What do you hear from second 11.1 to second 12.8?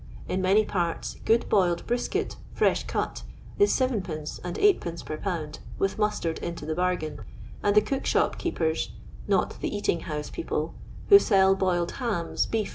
sell boiled hams, beef, &c.